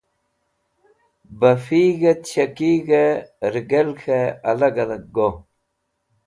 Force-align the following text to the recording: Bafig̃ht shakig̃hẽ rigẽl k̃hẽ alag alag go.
Bafig̃ht 1.39 2.21
shakig̃hẽ 2.31 3.21
rigẽl 3.53 3.89
k̃hẽ 3.99 4.35
alag 4.49 4.75
alag 4.83 5.05
go. 5.15 5.29